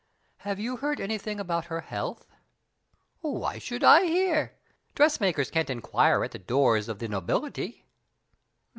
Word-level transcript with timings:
Have 0.37 0.59
you 0.59 0.77
heard 0.77 0.99
anything 0.99 1.39
about 1.39 1.65
her 1.65 1.81
health?" 1.81 2.25
"How 3.21 3.59
should 3.59 3.83
I 3.83 4.05
hear? 4.05 4.55
Dressmakers 4.95 5.51
can't 5.51 5.69
inquire 5.69 6.23
at 6.23 6.31
the 6.31 6.39
doors 6.39 6.89
of 6.89 6.97
the 6.97 7.07
nobility." 7.07 7.85